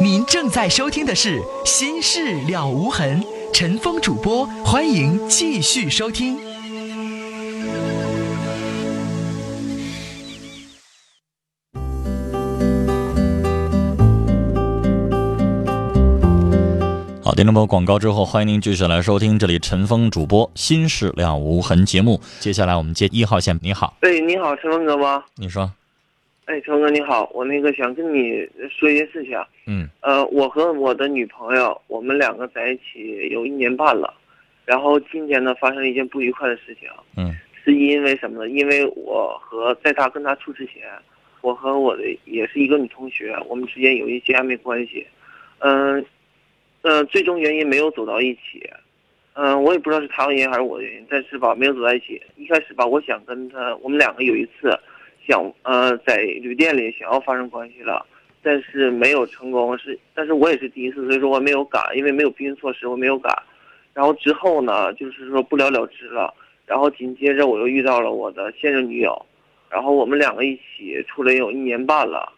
[0.00, 3.22] 您正在收听的是《心事了无痕》，
[3.52, 6.38] 陈峰主播，欢迎继续收听。
[17.22, 22.18] 好，听众朋友，广告之后，欢迎您继续来收听这里陈峰主播《心事了无痕》节目。
[22.40, 25.22] 接下来我们接一号线，你好，哎，你好，陈峰哥吗？
[25.34, 25.70] 你说，
[26.46, 29.36] 哎，成哥你好，我那个想跟你说一件事情。
[29.66, 34.14] 嗯呃，我和我的女朋友，我们两个在一起有一年半了，
[34.64, 37.34] 然后今天呢发生了一件不愉快的事情，嗯
[37.64, 38.48] 是因为什么呢？
[38.48, 40.82] 因为我和在他跟他处之前，
[41.40, 45.04] 我和我的也是一个女同学，我们之间有一些暧昧关系，
[45.58, 46.06] 嗯、
[46.82, 48.64] 呃，最终原因没有走到一起，
[49.32, 52.22] 嗯、我也不知道是他的原因还是我的原因，但是吧，没有走在一起。
[52.36, 54.78] 一开始吧，我想跟他，我们两个有一次
[55.26, 58.06] 想呃在旅店里想要发生关系了，
[58.42, 63.32] 但是没有成功，是但是我也是第一次，所以说我没有敢，因为没有避孕措施，我没有敢。
[63.92, 66.32] 然后之后呢，就是说不了了之了。
[66.66, 69.24] 然后紧接着我又遇到了我的现任女友，
[69.70, 72.32] 然后我们两个一起处了有一年半了，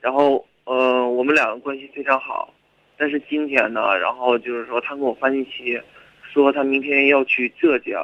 [0.00, 2.50] 然后呃我们两个关系非常好，
[2.96, 5.78] 但是今天呢，然后就是说他给我发信息，
[6.32, 8.02] 说他明天要去浙江，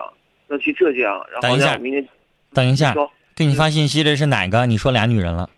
[0.48, 2.06] 要去浙江，然后等一下明天
[2.52, 4.66] 等一下，说给你发信息的是哪个？
[4.66, 5.48] 你说俩女人了？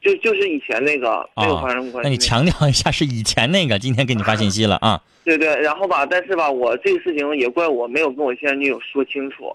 [0.00, 5.00] 就就是以前那个没有啊发生关系、那你强调一下是以前那个，今天给你发信息了啊？
[5.22, 9.54] 对对，然后吧，但是吧，我这个事情也怪我没有跟我现任女友说清楚。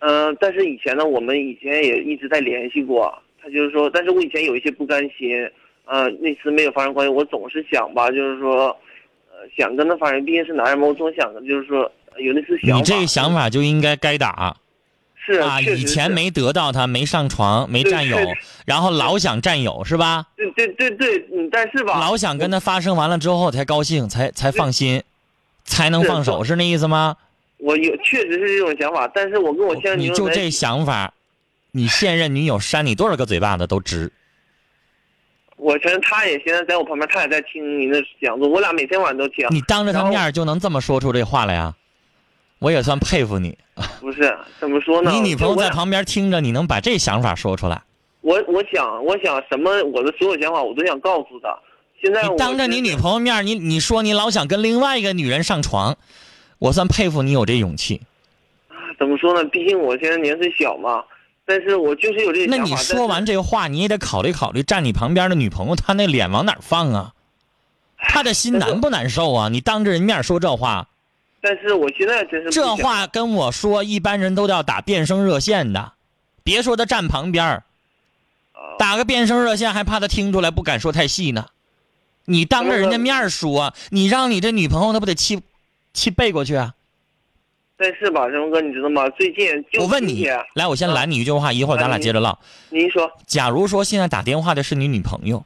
[0.00, 3.10] 嗯、但是以前呢，我们以前也一直在联系过。
[3.42, 5.48] 他就是说，但是我以前有一些不甘心，
[5.86, 8.66] 呃，那次没有发生关系，我总是想吧，就是说，
[9.30, 12.76] 呃，想跟他发生，毕竟是男人嘛，我总想着就是说有那次想法。
[12.76, 14.54] 你这个想法就应该该打
[15.24, 15.60] 是啊！
[15.60, 18.16] 以前没得到他，没上床，没占有，
[18.64, 20.26] 然后老想占有是吧？
[20.36, 25.02] 对对对对，嗯，但是吧，老想跟他发生完了之后才高兴，才才放心，
[25.64, 27.16] 才能放手，是那意思吗？
[27.58, 31.12] 我有确实是这种想法，但是我跟我现任女你就这想法，
[31.72, 34.10] 你现任女友扇你多少个嘴巴子都值。
[35.58, 39.46] 我承认他也现在在我旁边，他也在听您的讲座，我俩每天晚上都听。
[39.50, 41.74] 你当着他面就能这么说出这话来呀？
[42.60, 43.58] 我也算佩服你。
[44.00, 45.10] 不是怎么说呢？
[45.10, 47.82] 你女朋友在旁边听着，你能把这想法说出来？
[48.20, 51.58] 我我想我想什么，我的所有想法我都想告诉她。
[52.02, 55.96] 现在我你当着你女朋友面，你你说你老想跟另外一个女人上床，
[56.58, 58.02] 我算佩服你有这勇气。
[58.98, 59.42] 怎么说呢？
[59.48, 61.02] 毕竟我现在年岁小嘛，
[61.46, 62.46] 但是我就是有这。
[62.46, 67.14] 那你说完这话，你也得考虑考虑站你旁边的女朋友，她那脸往哪放啊？
[67.96, 69.48] 她的心难不难受啊？
[69.48, 70.88] 你当着人面说这话，
[71.40, 75.92] 但是我现在真是这话跟我说，一般人都要打变声热线的，
[76.42, 77.64] 别说他站旁边儿
[78.52, 81.46] 啊打个变声热线还怕他听出来，不敢说太细呢。
[82.26, 85.40] 你当着人家面说，你让你这女朋友她不得气
[85.92, 86.74] 气背过去啊？
[87.76, 89.08] 但是吧，陈峰哥，你知道吗？
[89.10, 92.38] 最近就我问你，来，我先拦你一句话，一会儿咱俩接着唠。
[92.68, 95.42] 您说，假如说现在打电话的是你女朋友，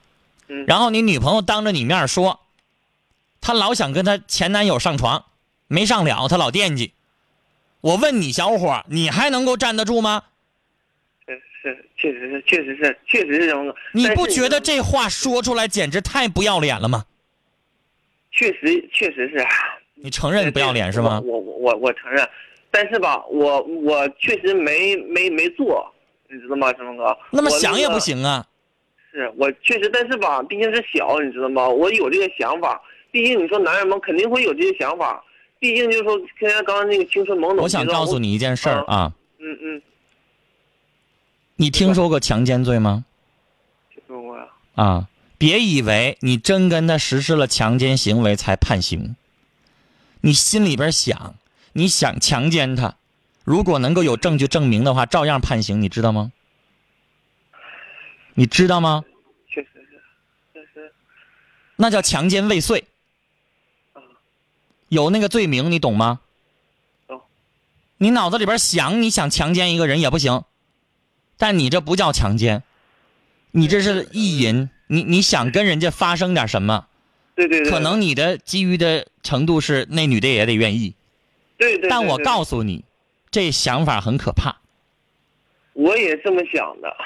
[0.49, 2.41] 嗯然后你女朋友当着你面说，
[3.41, 5.25] 她老想跟她前男友上床，
[5.75, 6.93] 没上了，他老惦记。
[7.81, 10.23] 我问你，小伙儿，你还能够站得住吗？
[11.27, 13.75] 是是，确实是，确实是，确实是陈峰哥。
[13.93, 17.05] 你不觉得这话说出来简直太不要脸了吗？
[18.31, 19.45] 确实确实是。
[19.95, 21.21] 你承认不要脸是吗？
[21.25, 22.29] 我我我我承认，
[22.71, 25.93] 但是吧，我我确实没没没做，
[26.29, 27.19] 你知道吗，陈峰哥？
[27.33, 27.99] 那么想也不。
[27.99, 28.47] 行啊！
[29.13, 31.69] 是我确实，但是吧，毕竟是小，你知道吗？
[31.69, 32.81] 我有这个想法，
[33.11, 35.25] 毕竟你说男人们肯定会有这些想法，
[35.65, 37.65] 毕竟就是说，现在刚刚那个青春懵懂。
[37.65, 39.83] 我想告诉，你一件事儿啊，嗯嗯，
[41.57, 43.07] 你听说过强奸罪吗？
[43.91, 44.45] 听说过呀。
[44.75, 45.09] 啊，
[45.39, 49.17] 别以为你真跟他实施了强奸行为才判刑，
[50.21, 51.35] 你心里边想，
[51.73, 52.97] 你想强奸他，
[53.45, 56.31] 如果能够有证据证明的话，照样判刑，你知道吗？
[58.35, 59.03] 你知道吗？
[59.49, 60.03] 确实是，
[60.53, 60.93] 确实
[61.77, 62.85] 那叫强奸未遂，
[64.95, 66.21] 有那个罪名，你懂吗？
[67.07, 67.21] 懂。
[67.99, 70.45] 你脑子里边想你想强奸一个人也不行，
[71.37, 72.63] 但你这不叫强奸，
[73.51, 76.87] 你这是意淫，你你想跟人家发生点什么？
[77.35, 80.95] 对对对，可能你的基于的程度是那女的也得愿意，
[81.59, 81.91] 对对对。
[81.91, 82.85] 但我告诉你，
[83.31, 84.57] 这想法很可怕。
[85.73, 86.97] 我也这么想的。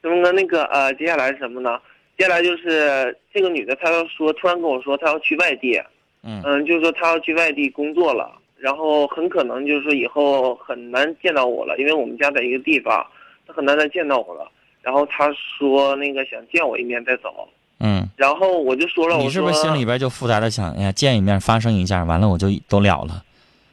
[0.00, 0.32] 什么呢？
[0.32, 1.78] 那个呃，接下来是什么呢？
[2.16, 5.78] 接下来就是这个女的，她要说，突然跟我说她要去外地，
[6.22, 13.04] 嗯嗯，就是说他要去外地工作了，然后很可能就是说以后很难见到我了，因为我们家在一个地方，
[13.46, 14.50] 他很难再见到我了。
[14.80, 17.48] 然后他说那个想见我一面再走，
[17.78, 23.24] 嗯，然后我就说了，你是不是心里边就复杂的想，哎呀，见一面发生一下，完了我就都了了。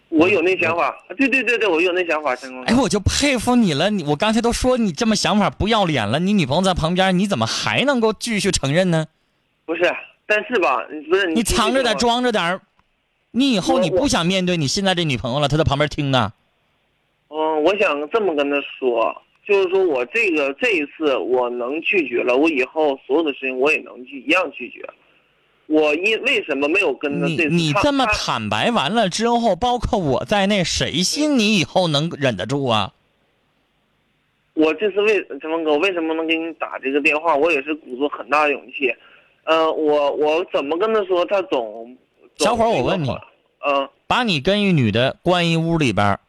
[0.10, 2.64] 我有那想法，对对对对，我有那想法，陈工。
[2.64, 3.92] 哎，我就佩服你了。
[3.92, 9.06] 你我刚才都说你这么想法不要脸了，你女朋友在旁边，你怎么还能够继续承认呢？
[9.66, 9.84] 不是，
[10.30, 12.62] 但是吧，不是你藏着点，装着点儿，
[13.32, 16.32] 你以后你不想面对你现在这女朋友了，她在旁边听呢。
[17.30, 24.88] 嗯，我想这么跟她说，就是说我这个这一次我能拒绝了，我以后所有的事情我也能拒一样拒绝。
[25.66, 32.94] 我因为什么没有跟他你这次他你这么坦白完了之后，包括我在内，谁信你以后能忍得住啊？
[34.54, 37.36] 我这次为陈峰哥，我为什么能给你打这个电话？
[37.36, 38.94] 我也是鼓足很大的勇气。
[39.52, 41.26] 嗯、我我怎么跟他说？
[41.26, 41.98] 他总
[42.38, 43.10] 小伙儿我问你
[43.66, 46.20] 嗯、把你跟一女的关一屋里边儿，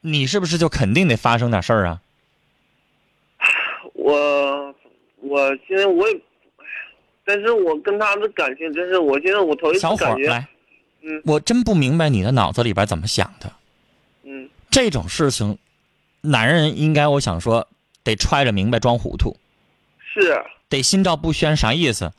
[0.00, 2.00] 你是不是就肯定得发生点事儿啊？
[3.92, 4.74] 我
[5.16, 6.20] 我现在我也，
[7.24, 10.48] 但是我跟他的感情真是，我现在我头一次小伙感觉，儿来，
[11.02, 13.52] 嗯我真不明白你的脑子里边怎么想的。
[14.22, 15.58] 嗯，这种事情，
[16.22, 17.68] 男人应该我想说
[18.02, 19.36] 得揣着明白装糊涂，
[19.98, 21.56] 是得心照不宣。
[21.56, 22.12] 啥意思？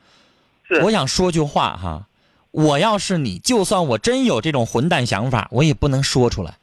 [0.67, 2.07] 是，我想说句话哈，
[2.51, 6.55] 我要是你，就算我真有这种混蛋想法，我也不能说出来。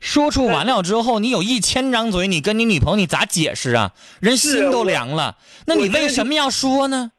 [0.00, 3.92] 说出完了之后，你有一千张嘴，你跟你女朋友你咋解释啊？
[4.20, 5.36] 人心都凉了，
[5.66, 7.10] 那你为什么要说呢？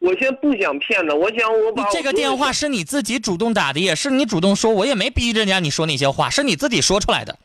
[0.00, 7.38] 我先不想骗他，我想我把你这个电话是你自己主动打的，也是你主动说，我也没逼着人家你说那些话，是你自己说出来的。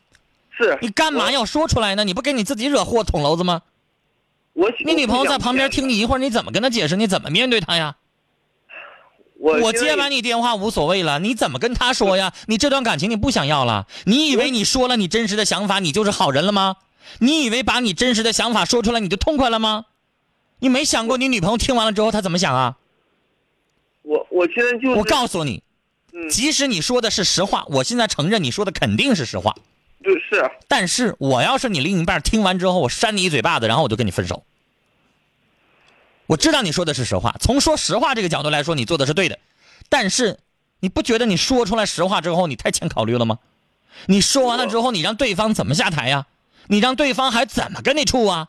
[0.50, 2.04] 是你干嘛要说出来呢？
[2.04, 3.62] 你不给你自己惹祸捅娄子吗？
[4.56, 6.96] 我你女朋友在旁边听你，一会儿，你怎么跟她解释？
[6.96, 7.96] 你怎么面对她呀？
[9.38, 12.32] 我我接完你电话无所谓了，你怎么跟她说呀？
[12.48, 13.86] 你这段感情你不想要了？
[14.06, 16.76] 你以为你说了你真实的想法，你就是好人了吗？
[17.18, 19.84] 你以为把你真实的想法说出来你就痛快了吗？
[20.58, 22.78] 你没想过你女朋友听完了之后她怎么想啊？
[24.02, 25.62] 我我现在就是我告诉你，
[26.14, 29.54] 嗯即使你说的是实话，我现在承认你说的肯定是实话。
[30.02, 34.44] 对是但是我要是你另一半，听完之后我扇你一嘴巴子，然后我就跟你分手。
[36.26, 39.38] 我知道你说的是实话，从说实话这个角度来说，你做的是对的。
[39.88, 40.38] 但是，
[40.80, 43.38] 你不觉得你说出来实话之后，你太欠考虑了吗？
[44.06, 46.26] 你说完了之后，你让对方怎么下台呀？
[46.68, 48.48] 你让对方还怎么跟你处啊？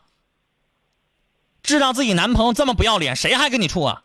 [1.62, 4.02] 知道自己男朋友这么不要脸，谁还跟你处啊？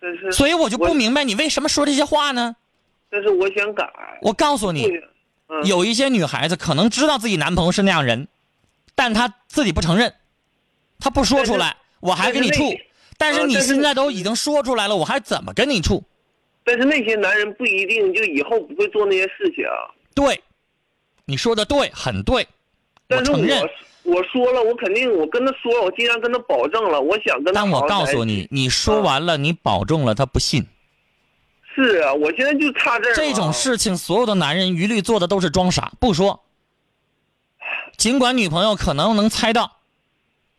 [0.00, 2.54] 但是所以我就不明白你为什么说这些话呢？
[3.10, 3.84] 但是我想改，
[4.22, 4.86] 我告诉你，
[5.48, 8.28] 嗯有一些女孩子可能知道自己男朋友是那样人，
[8.94, 10.14] 但她自己不承认，
[11.00, 12.72] 她不说出来，我还跟你处。
[13.16, 16.04] 但是你现在都已经说出来了，我还怎么跟你处？
[16.64, 19.64] 但是那些男人不一定就以后不会做那些事情，
[20.14, 20.40] 对，
[21.24, 22.48] 你说的对，很对，我
[23.08, 23.58] 但是承认。
[23.60, 23.68] 我
[24.14, 30.66] 我说了，我肯定我跟他说了，我尽量跟他保证了，我想跟他但我告诉你，你说完了，你保证了，他不信。
[31.78, 36.44] 是啊，我现在就差这儿这种事情，所有的男人一律做的都是装傻，不说。
[37.96, 39.76] 尽管女朋友可能能猜到，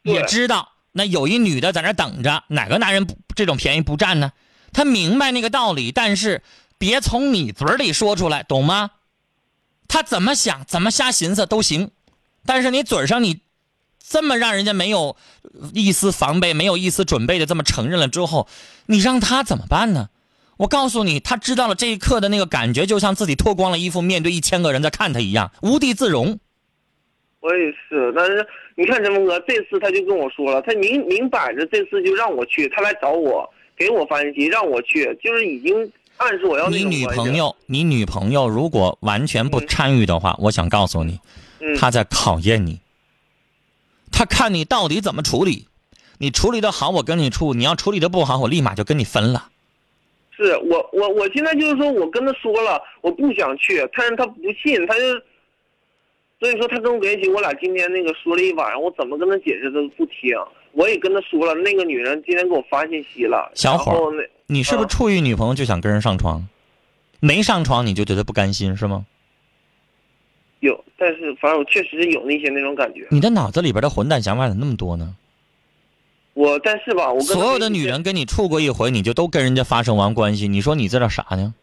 [0.01, 4.31] 也知道那有一女的在那等着，哪个男人不这种便宜不占呢？
[4.71, 6.41] 他明白那个道理，但是
[6.77, 8.91] 别从你嘴里说出来，懂吗？
[9.89, 11.91] 他怎么想，怎么瞎寻思都行，
[12.45, 13.41] 但是你嘴上你
[14.07, 15.17] 这么让人家没有
[15.73, 18.47] 一丝防备、没有一丝准备的这么承认了之后，
[18.85, 20.09] 你让他怎么办呢？
[20.59, 26.37] 我告诉你，他知道了这一刻的那个感觉，就像自己脱光了衣服，面对一千个人在看他一样，无地自容。
[27.39, 35.73] 我也是，但是你看陈峰哥，这次他就跟我说了，他明明摆着这次就让我去，他来找我，给我发信息让我去，就是已经
[36.17, 41.21] 暗示我要你女朋友，你女朋友如果完全不参与的话，我想告诉你，
[41.61, 42.81] 嗯，她在考验你。
[44.11, 45.67] 他看你到底怎么处理，
[46.17, 49.47] 你处理的好，我跟你处；你要处理的不好，我立马就跟你分了。
[50.45, 55.01] 是我我我现在就是说我跟他说了，我不想去，但是他不信，他就，
[56.39, 60.35] 所以说他跟我联系，我俩今天那个说了一晚上，我怎么跟他解释他都不听，
[60.71, 66.47] 我也跟他说了，那个女人今天给我发信息了，小伙儿然后那你是不是嗯处于女朋友就想跟人上床？
[67.19, 69.05] 没上床你就觉得不甘心是吗？
[70.61, 75.15] 有，但是反正我确实是有那些那种感觉，你的脑子里边的混蛋想法怎么那么多呢？
[76.39, 81.53] 我但是吧，我跟所有的女人跟你处过一回，你就都跟人家发生完关系，你说你这叫啥呢？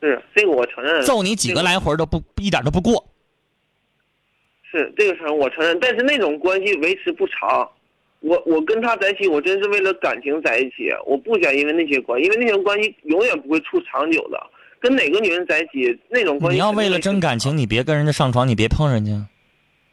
[0.00, 3.04] 是这个我承认，揍你几个来回都不一点都不过。
[4.70, 7.68] 是这个承认我承认，但是那种关系维持不长。
[8.20, 14.40] 我我跟他在一起，我真是为了感情在一起，我不想因为那些关系，因为那些关系永远不会处长久的。
[14.78, 19.26] 跟哪个女人在一起，那种关系你要为了真感情，你别跟人家上床，你别碰人家。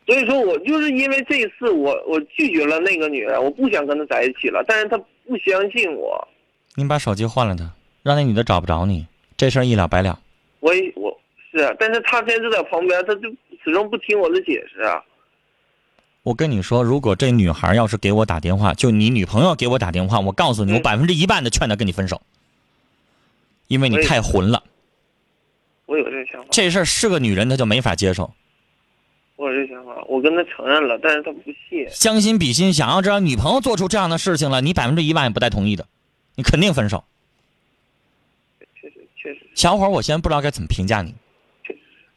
[0.08, 6.28] 所以说我就是因为这一次我我拒绝了那个女人，我不想跟她在一起了，但是她不相信我，
[6.76, 7.70] 你把手机换了她，
[8.04, 10.18] 让那女的找不着你，这事儿一了百了。
[10.62, 11.16] 我也我
[11.52, 13.30] 是啊，但是她现在就在旁边，她就
[13.64, 15.04] 始终不听我的解释啊。
[16.24, 22.22] 我跟你说，如果这女孩要是给我打电话，就你女朋友给我打电话，我告诉你，我嗯百分之一半的劝她跟你分手，
[23.68, 24.64] 因为你太混了。
[25.86, 28.34] 我有这个想法，这事儿是个女人，她就没法接受。
[30.08, 31.88] 我跟他承认了，但是他不信。
[31.92, 35.88] 将心比心，想要知道女朋友做出这样的事情了，你百分之一万也不带同意的，
[36.36, 37.04] 你肯定分手。
[38.80, 41.14] 确实确实小伙儿，我现在不知道该怎么评价你。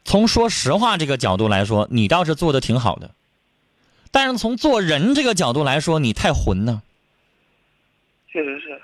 [0.03, 3.11] 从说实话这个角度来说，你倒是做的挺好的，
[4.11, 6.81] 但是从做人这个角度来说，你太混呢。
[8.31, 8.81] 确实是，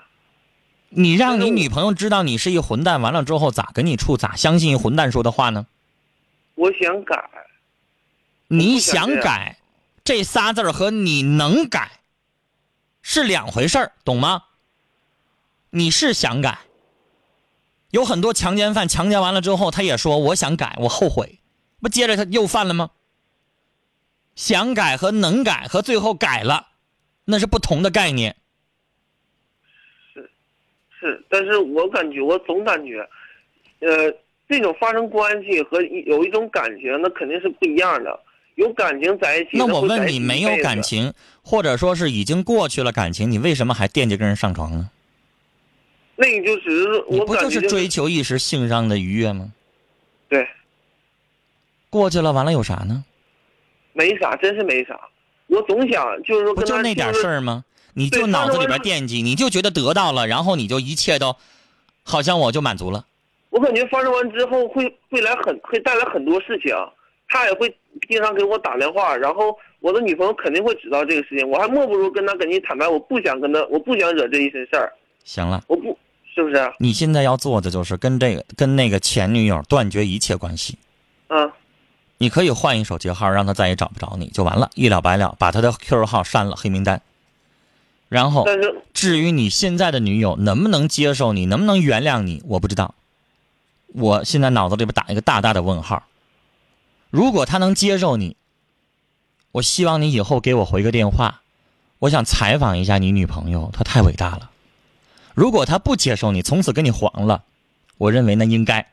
[0.90, 4.16] 你让你女朋友知道你是一混蛋，完了之后咋跟你处？
[4.16, 5.66] 咋相信一混蛋说的话呢？
[6.54, 7.16] 我想改，
[8.48, 9.58] 你想改，
[10.02, 12.00] 这仨字儿和你能改
[13.02, 14.44] 是两回事儿，懂吗？
[15.70, 16.58] 你是想改，
[17.90, 21.40] 有很多强奸犯强奸完了之后，他也说我想改，我后悔，
[21.82, 22.90] 不接着他又犯了吗？
[24.34, 26.68] 想改和能改和最后改了，
[27.26, 28.34] 那是不同的概念。
[30.14, 30.30] 是，
[30.98, 33.06] 是但是我感觉我总感觉，
[33.80, 34.10] 呃，
[34.48, 38.18] 这种发生关系和有一种感情，那肯定是不一样的。
[38.58, 44.90] 有感情在一起，那我问你，没有感情，或者说是已经过去了感情，你为什么还惦记跟人上床呢？
[46.16, 49.52] 那你就只是你不我感觉就是追求一时性上的愉悦吗？
[50.28, 50.44] 对，
[51.88, 53.04] 过去了，完了有啥呢？
[53.92, 54.98] 没啥，真是没啥。
[55.46, 57.64] 我总想就是说不就那点事儿吗？
[57.94, 61.36] 你就脑子里边惦记，你就觉得得到了，然后你就一切都，
[62.02, 63.06] 好像我就满足了。
[63.50, 66.74] 我感觉发生完之后会会来很会带来很多事情，
[67.28, 67.72] 他也会
[68.08, 74.92] 经常给我打电话，然后我的女朋友肯定会知道这个事情，我还莫不如跟他跟你坦白，我不想跟他，我不想惹这一身事儿，
[75.24, 75.96] 行了，我不
[76.34, 76.72] 是不是？
[76.78, 80.78] 你现在要做的就是跟这个跟那个前女友断绝一切关系。
[81.28, 81.50] 嗯，
[82.18, 87.02] 你可以换一手机号，让他再也找不着你就完了，一了百了，把他的 QQ 号删了黑名单。
[88.08, 92.94] 然后，但是至于你现在的女友能不能接受你，能不能原谅你，我不知道。
[93.88, 96.02] 我现在脑子里边打一个大大的问号。
[97.10, 98.36] 如果他能接受你，
[99.52, 101.42] 我希望你以后给我回个电话，
[102.00, 104.50] 我想采访一下你女朋友，她太伟大了。
[105.34, 107.44] 如果他不接受你，从此跟你黄了，
[107.96, 108.92] 我认为那应该。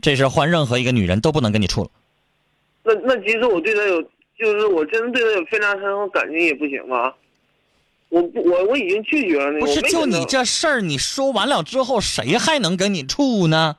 [0.00, 1.90] 这事换任何一个女人都不能跟你处了。
[2.82, 4.02] 那那其实我对他有，
[4.38, 7.12] 就是我真的对他有非常深厚感情也不行吗？
[8.08, 13.76] 我不我我已经拒绝了那个，不是，就你这事儿，你说完了之后，谁还能跟你处呢？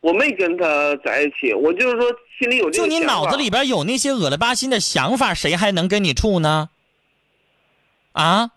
[0.00, 6.68] 我没跟他在一起，我就是说心里有这就你脑子里边有那些恶了吧心的想法，谁还能跟你处呢？
[8.12, 8.50] 啊，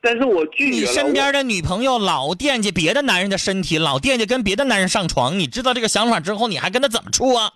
[0.00, 0.92] 但是我拒你绝你。
[0.92, 7.52] 身边的女朋友老惦记别的男人的身体，老惦记跟别的男人上床，你知道这个想法之后，你还跟他怎么处啊？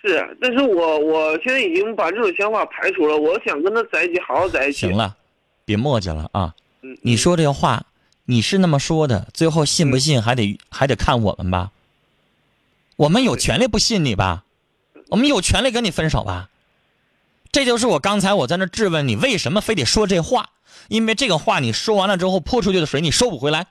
[0.00, 4.80] 是，但是我我现在已经把这种想法排除了，我想跟他在一起，好好在一起。
[4.80, 5.16] 行，了，
[5.64, 6.54] 别磨叽了啊！
[6.82, 7.86] 嗯，你说这个话，
[8.26, 11.70] 你是那么说的，最后信不信还得还得看我们吧。
[12.96, 14.44] 我们有权利不信你吧，
[15.08, 16.50] 我们有权利跟你分手吧。
[17.50, 20.50] 这就是我刚才我在那质问你，为什么非得说这话？
[20.88, 23.66] 因为这个话你说完了之后，泼出去的水你收不回来，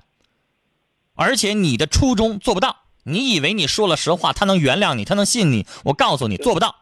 [1.16, 2.78] 而且你的初衷做不到。
[3.04, 5.68] 你以为你说了实话，他能原谅你，他能信你？
[5.84, 6.76] 我告诉你，做不到。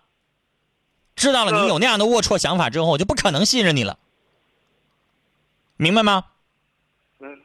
[1.16, 3.98] 知道了你有那样的龌龊想法之后，我就不可能信任你了。
[5.78, 6.26] 明白吗？
[7.20, 7.38] 嗯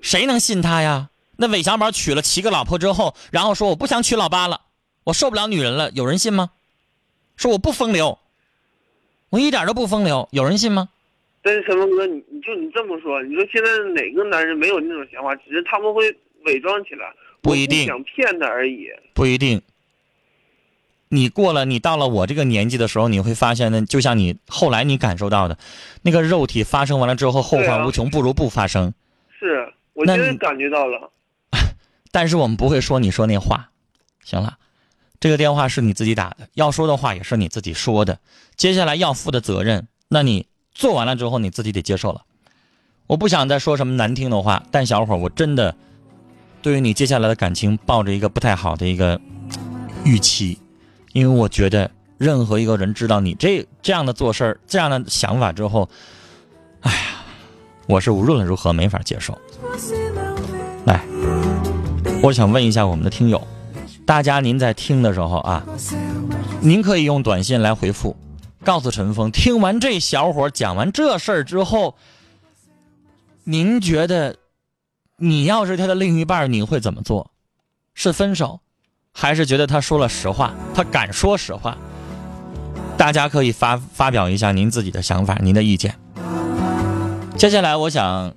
[0.00, 1.10] 谁能信他呀？
[1.36, 4.60] 那韦小宝娶了七个老婆之后，然后说我不想娶老八了，
[5.04, 6.50] 我受不了女人了，有人信吗？
[7.36, 8.18] 说我不风流，
[9.30, 10.88] 我一点都不风流，有人信吗？
[11.42, 15.34] 但是陈峰哥，你你就你这么说，你说现在哪个男人没有那种想法？
[15.36, 17.12] 只是他们会伪装起来，
[17.42, 18.88] 不一定想骗他而已。
[19.12, 19.60] 不一定。
[21.08, 25.58] 你过了，你到了我这个年纪的时候，你会发现呢，就像你后来你感受到的，
[26.02, 28.94] 那个肉体发生完了之后后患无穷，不如不发生。
[29.38, 31.10] 是我现在感觉到了。
[32.14, 33.70] 但是我们不会说你说那话，
[34.22, 34.56] 行了，
[35.18, 38.20] 这个电话是你自己打的，要说的话也是你自己说的，
[38.54, 42.22] 接下来要负的责任，那你做完了之后你自己得接受了。
[43.08, 45.74] 我不想再说什么难听的话，但小伙儿，我真的
[46.62, 49.20] 对于你接下来的感情抱着一个不太好的一个
[50.04, 50.56] 预期，
[51.14, 55.90] 因为我觉得任何一个人知道你这这样的做事儿、这样的想法之后，
[56.82, 56.98] 哎呀，
[57.88, 59.36] 我是无论如何没法接受。
[60.86, 61.04] 来，
[62.24, 63.46] 我想问一下我们的听友，
[64.06, 65.62] 大家您在听的时候啊，
[66.62, 68.16] 您可以用短信来回复
[68.64, 71.96] 告诉陈峰，听完这小伙讲完这事儿之后，
[73.44, 74.36] 您觉得，
[75.18, 77.30] 你要是他的另一半，你会怎么做？
[77.92, 78.60] 是分手，
[79.12, 80.54] 还是觉得他说了实话？
[80.74, 81.76] 他敢说实话？
[82.96, 85.94] 大家可以发发表一下您自己的想法，您的意见。
[87.36, 88.32] 接下来，我想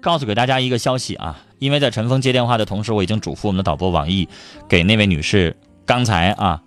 [0.00, 4.28] 告诉给大家一个消息啊，因为在陈峰接电话的同时，我已经嘱咐我们的导播网易
[4.68, 5.56] 给那位女士
[5.86, 6.60] 刚才啊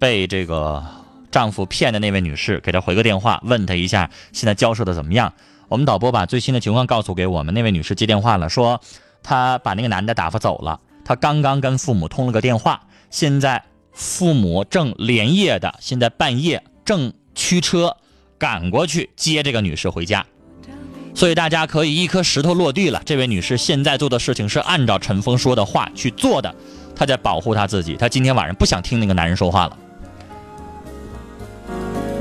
[0.00, 0.84] 被这个
[1.30, 5.32] 丈夫骗的那位女士给她回个电话，问她一下现在交涉的怎么样。
[5.68, 8.80] 我们导播把最新的情况告诉给我们那位女士接电话了，说
[9.22, 17.96] 她把那个男的打发走了，她刚刚跟父母通了个电话，现在父母正连夜的，现在半夜正驱车
[18.38, 20.26] 赶过去接这个女士回家。
[21.16, 23.00] 所以大家可以一颗石头落地了。
[23.06, 26.54] 这位女士现在做的事情是按照陈峰说的话去做的，
[26.94, 27.96] 她在保护她自己。
[27.96, 29.78] 她今天晚上不想听那个男人说话了。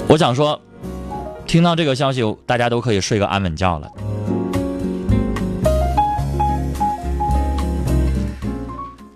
[0.08, 0.62] 我想说，
[1.46, 3.92] 听到这个消息，大家都可以睡个安稳觉了。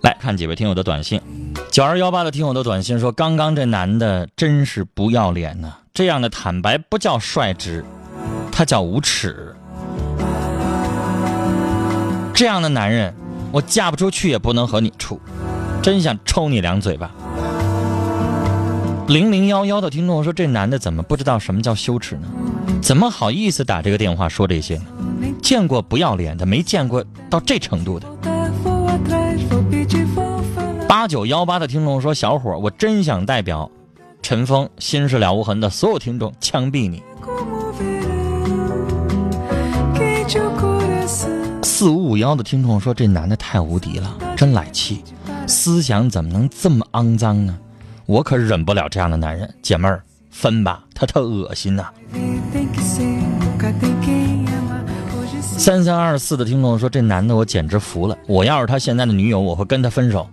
[0.02, 1.18] 来看几位听友的短信，
[1.70, 5.72] 九二幺八的听友的短信说：“刚刚这男的真是不要脸呐！
[5.94, 7.82] 这样的坦白不叫率直，
[8.52, 9.56] 他叫无耻。”
[12.40, 13.14] 这样的男人，
[13.52, 15.20] 我嫁不出去也不能和你处，
[15.82, 17.10] 真想抽你两嘴巴。
[19.08, 22.22] 零零幺幺的听众说：“这男的怎么不知道什么叫羞耻呢？
[22.80, 24.84] 怎么好意思打这个电话说这些呢？
[25.42, 28.08] 见过不要脸的，没见过到这程度的。”
[30.88, 33.70] 八九幺八的听众说：“小伙，我真想代表
[34.22, 37.02] 陈峰心事了无痕的所有听众枪毙你。”
[41.80, 45.02] 四五五幺的听众说：“这男的太无敌了，真来气，
[45.46, 47.58] 思想怎么能这么肮脏呢？
[48.04, 51.86] 我可忍不了这样的男人，姐妹儿分吧，他特恶心呐。”
[55.40, 60.28] 三三二四的听众说：“这男的我简直服了，我要是他现在的女友，我会跟他分手。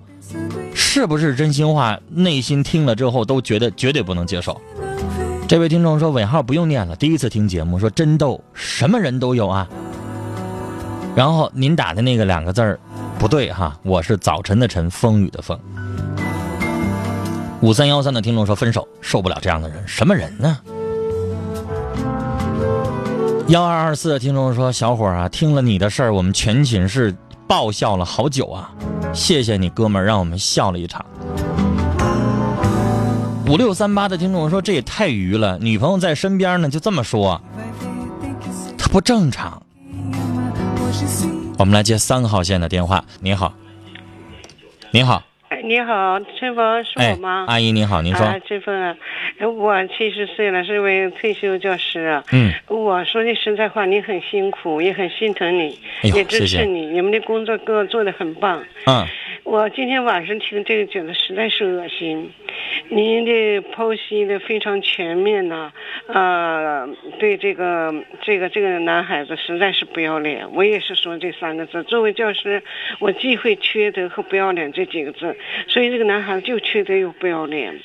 [0.74, 1.98] 是不是真心话？
[2.10, 4.60] 内心听了之后都觉得绝对不能接受。”
[5.48, 9.66] 这位听众说：“尾号不用念了，第一次听节目，说真逗，什么人都有啊。”
[11.18, 12.80] 然后您打的那个两个字儿
[13.18, 15.60] 不对哈，我是早晨的晨，风雨的风。
[17.60, 20.60] 五三幺三的听众说分手，受不了这样的人，什么人呢？
[23.48, 27.16] 幺二二四的听众说小伙啊，听了你的事儿，我们全寝室
[27.48, 28.70] 爆笑了好久啊，
[29.12, 31.04] 谢谢你哥们儿，让我们笑了一场。
[33.48, 37.42] 五六三八的听众说这也太愚了，女朋友在身边呢，就这么说，
[38.78, 39.64] 他不正常。
[41.60, 43.04] 我们来接三号线的电话。
[43.22, 43.54] 您好，
[44.92, 47.46] 您好，哎，你好，春风是我吗？
[47.48, 48.26] 阿姨您好，您说。
[48.26, 48.96] 啊，陈峰啊，
[49.40, 52.22] 我七十岁了，是位退休教师。
[52.32, 52.54] 嗯。
[52.68, 56.86] 我说句实在话，你很辛苦，也很心疼你，也支持你。
[56.86, 58.64] 你们的工作各做的很棒。
[58.86, 59.06] 嗯。
[59.50, 62.34] 我今天晚上听这个，觉得实在是恶心。
[62.90, 65.72] 您的剖析的非常全面呐，
[66.08, 66.86] 呃，
[67.18, 70.52] 对这个这个这个男孩子实在是不要脸。
[70.54, 71.82] 我也是说这三个字。
[71.84, 72.62] 作为教师，
[73.00, 75.34] 我忌讳缺德和不要脸这几个字。
[75.70, 77.80] 所以这个男孩子就缺德又不要脸，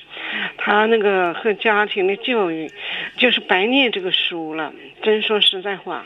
[0.56, 2.70] 他那个和家庭的教育，
[3.16, 4.72] 就是白念这个书了。
[5.02, 6.04] 真说实在话，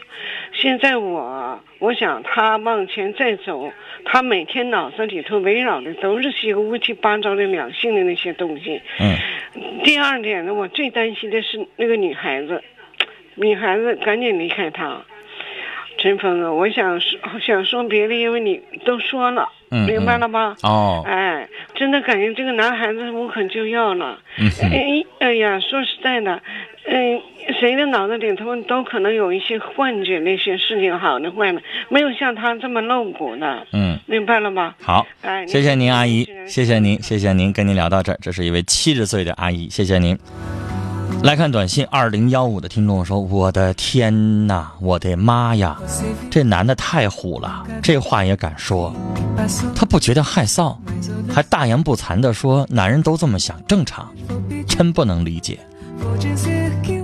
[0.52, 3.70] 现在我我想他往前再走，
[4.04, 8.80] 他每天脑子里头围绕的都是些乌七八糟的两性的那些东西。
[8.98, 9.14] 嗯。
[9.84, 12.62] 第二点呢，我最担心的是那个女孩子，
[13.34, 15.02] 女孩子赶紧离开他。
[15.98, 20.54] 陈峰啊，我想说想说别的，因为你都说了，明白了吧？
[20.62, 21.02] 哦。
[21.06, 24.18] 哎，真的感觉这个男孩子无可救药了。
[24.38, 24.50] 嗯。
[24.70, 26.40] 哎哎呀，说实在的，
[26.84, 27.20] 嗯，
[27.58, 33.66] 谁的脑子里头都可能有一些幻觉，那些事情好的坏的，没有像他这么露骨的。
[33.72, 33.98] 嗯。
[34.06, 34.74] 明白了吗？
[34.80, 40.16] 好，哎，谢谢您，阿姨，谢谢您，谢谢您，跟您聊到这儿，这是一位七十岁的阿姨，谢谢您。
[41.22, 45.76] 来看短信，二零幺五的听众说：“我的天哪，我的妈呀，
[46.30, 48.94] 这男的太虎了，这话也敢说，
[49.74, 50.76] 他不觉得害臊，
[51.28, 54.08] 还大言不惭的说男人都这么想，正常，
[54.68, 55.58] 真不能理解。”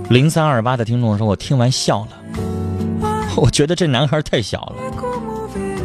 [0.09, 4.75] 零三二八的听众说：“我听完笑了，我觉得这男孩太小了，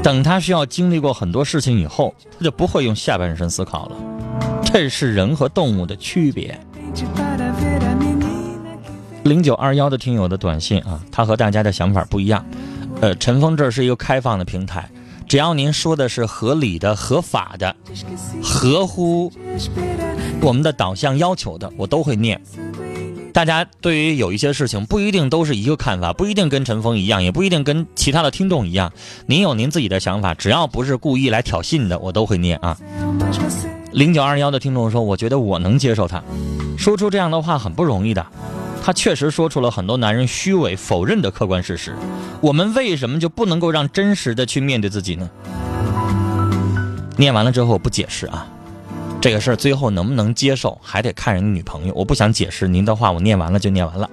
[0.03, 3.97] 等他需要经历过很多事情以后，他就不会用下半身思考了，
[4.65, 6.57] 这是人和动物的区别。”
[9.29, 12.43] 零九二幺的听友的短信啊，他和大家的想法不一样。
[13.03, 14.89] 呃，陈峰这是一个开放的平台，
[15.29, 17.77] 只要您说的是合理的、合法的、
[18.43, 19.31] 合乎
[20.41, 22.41] 我们的导向要求的，我都会念。
[23.35, 28.91] 大家对于有一些事情不一定都是一个看法，不一定跟陈峰一样，也不一定跟其他的听众一样。
[29.27, 32.77] 您有您自己的想法，只要不是故意来挑衅的，我都会念啊。
[33.93, 36.23] 零九二幺的听众说：“我觉得我能接受他
[36.79, 38.25] 说出这样的话很不容易的，
[38.89, 41.95] 他确实说出了很多男人虚伪否认的客观事实。
[42.41, 45.29] 我们为什么就不能够让真实的去面对自己呢？”
[47.19, 48.47] 念完了之后我不解释啊。
[49.21, 51.93] 这个事儿最后能不能接受，还得看人家女朋友。
[51.93, 54.09] 我不想解释您的话，我念完了就念完了。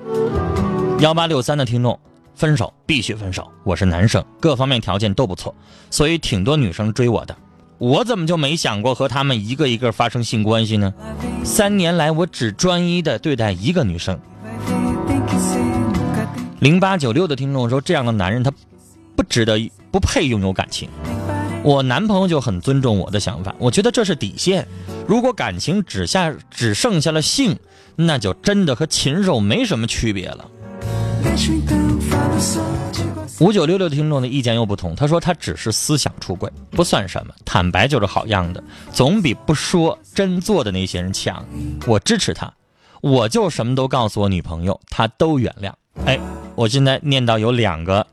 [1.00, 1.98] 幺八六三的听众，
[2.36, 3.50] 分手必须分手。
[3.64, 5.56] 我是男生，各方面条件都不错，
[5.90, 7.34] 所以挺多女生追我的。
[7.78, 10.94] 我怎么就没想过和他们一个一个发生性关系呢？
[11.46, 14.20] 三年来，我只专一的对待一个女生。
[16.60, 18.52] 零八九六的听众说，这样的男人他
[19.16, 19.60] 不值得，
[19.92, 20.90] 不配拥有感情。
[21.64, 24.68] 我男朋友就很尊重我的想法，我觉得这是底线。
[25.08, 27.58] 如果感情只下只剩下了性，
[27.96, 30.50] 那就真的和禽兽没什么区别了。
[33.40, 38.64] 五九六六听众的意见又不同，他说他只是思想出轨，不算什么，坦白就是好样的，
[38.94, 41.46] 总比不说真做的那些人强。
[41.86, 42.54] 我支持他，
[43.02, 45.74] 我就什么都告诉我女朋友，她都原谅。
[46.06, 46.20] 哎，
[46.56, 48.06] 我现在念到有两个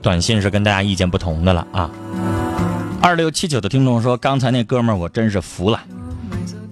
[0.00, 1.90] 短信是跟大家意见不同的了啊。
[3.02, 5.80] 二六七九的听众说，刚才那哥们儿我真是服了。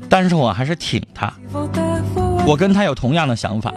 [0.08, 1.32] 但是我还是挺他，
[2.46, 3.74] 我跟他有同样的想法，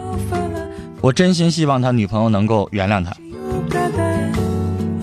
[1.00, 3.12] 我真心希望他女朋友能够原谅他。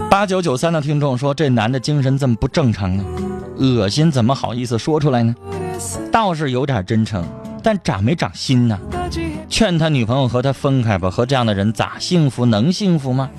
[0.10, 3.04] 八九九三的听众说，这男的精神这么不正常呢？
[3.58, 5.36] 恶心，怎么好意思说出来呢？
[6.10, 7.26] 倒是有点真诚，
[7.62, 8.80] 但长没长心呢？
[9.50, 12.46] 劝他女朋友和他分开吧，和这样的人咋幸福？
[12.46, 13.30] 能幸福吗？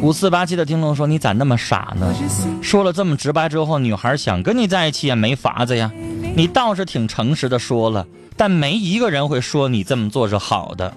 [0.00, 2.12] 五四八七的听众说：“你咋那么傻呢？
[2.60, 5.92] 说了这么直白之后，女孩想跟你在一起也没法子呀。
[6.34, 10.92] 你倒是挺诚实的说了，但没一个人会说你这么做是好的。”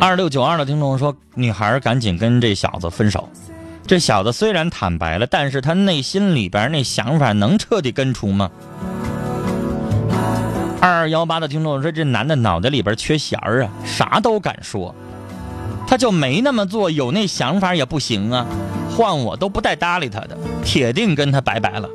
[0.00, 3.28] 二六九二的听众说：“女孩赶紧跟这小子分手。
[3.90, 8.48] 这小子虽然坦白了，但是他内心里边那想法能彻底根除吗？”
[10.80, 14.94] 二二幺八的听众说：“这男的脑袋里边缺弦儿啊，啥都敢说，
[15.88, 18.46] 他就没那么做，有那想法也不行啊。
[18.96, 21.88] 换我都不带搭理他的，铁定跟他拜拜了。”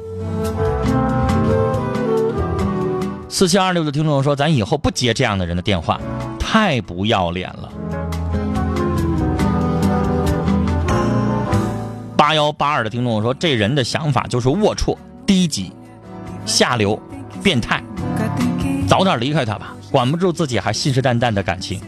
[3.29, 6.01] 四七二六的听众说：“咱以后不接这样的人的电话，
[6.37, 7.71] 太不要脸了。”
[12.25, 15.71] 八幺八二的听众说：“这人的想法就是龌龊、低级、
[16.43, 16.99] 下流、
[17.43, 17.79] 变态。”
[18.89, 21.79] 早点离开他吧，管不住自己还信誓旦旦的感情。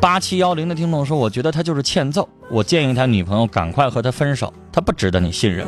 [0.00, 5.66] 八七幺零的听众说：“我觉得他就是欠揍，我建议他女朋友赶快和他分手，他不值得你信任。”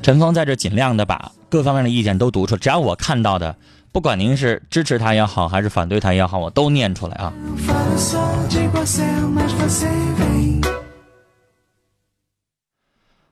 [0.00, 3.54] 陈峰在这尽量的把各方面的意见都读出，只要我看到的，
[3.94, 7.32] 不管您是支持他也好，还是反对他也好，我都念出来啊。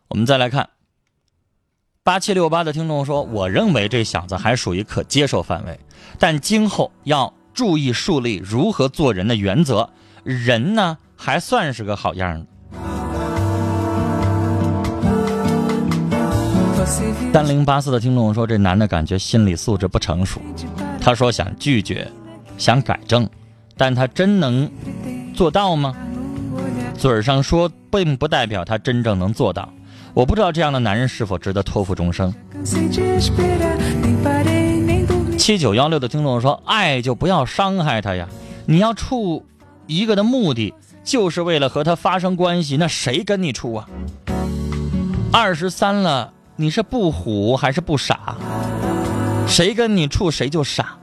[0.07, 0.71] 我们再来看。
[2.05, 5.81] 八七六八的听众说：“我认为这小子还属于可接受范围，
[6.21, 9.91] 但今后要注意树立如何做人的原则。
[10.23, 12.47] 人呢，还算是个好样的。”
[17.33, 20.41] 三零八四的听众说：“这男的感觉心理素质不成熟。”
[21.01, 22.07] 他说：“想拒绝，
[22.59, 23.29] 想改正，
[23.77, 24.71] 但他真能
[25.35, 25.95] 做到吗？
[26.99, 29.69] 嘴上说，并不代表他真正能做到。”
[30.13, 32.33] 我不知道这样的男人是否值得托付终生。
[35.39, 38.29] 七九幺六的听众说：“爱就不要伤害他呀！
[38.67, 39.47] 你要处
[39.87, 43.89] 一个的目的，就是为了和他发生关系，那谁跟你处啊？
[45.33, 48.37] 二十三了，你是不虎还是不傻？
[49.49, 50.95] 谁跟你处谁就傻。”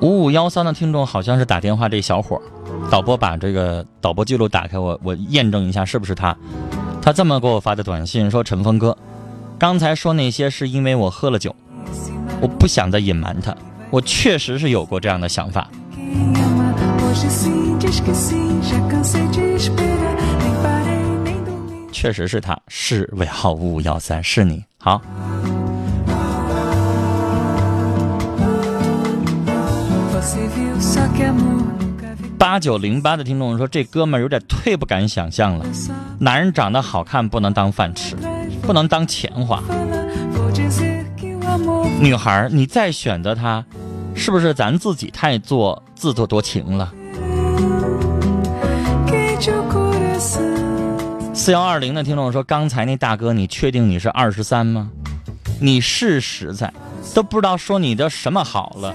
[0.00, 2.38] 五五幺三的听众好像是打电话这小伙
[2.90, 6.36] 导播把这个导播记录打开，我我验证一下是不是他。
[7.00, 8.98] 他这么给我发的短信说：“陈峰哥，
[9.58, 11.56] 刚才说那些是因为我喝了酒，
[12.42, 13.56] 我不想再隐瞒他，
[13.88, 15.70] 我确实是有过这样的想法。”
[21.92, 25.00] 确实是他，是尾号五五幺三，是你好。
[32.36, 35.64] 八九零八的听众说：“这哥们儿有点太不敢想象了。
[36.18, 38.16] 男人长得好看不能当饭吃，
[38.62, 39.62] 不能当钱花。
[42.00, 43.64] 女孩，你再选择他，
[44.14, 46.92] 是不是咱自己太做自作多情了？
[51.34, 54.90] 四幺二零的听众说：“刚才那大哥，你确定你是二十三吗？
[55.60, 56.72] 你是实在，
[57.14, 58.94] 都不知道说你的什么好了。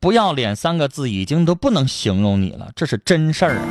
[0.00, 3.62] 不要脸三个字已经都不能形容你了，这是真事儿啊！”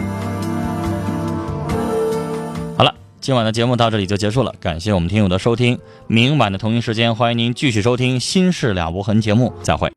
[3.21, 5.77] 今晚的节目到这里就结束了，感谢我们听友的收听。
[6.07, 9.89] 明晚的同一时间，欢迎您继续收听《心事了无痕》节目，再会。